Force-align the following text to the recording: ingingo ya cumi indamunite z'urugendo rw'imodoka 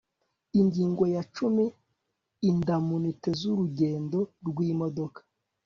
ingingo 0.59 1.03
ya 1.15 1.23
cumi 1.35 1.65
indamunite 2.49 3.29
z'urugendo 3.39 4.19
rw'imodoka 4.47 5.19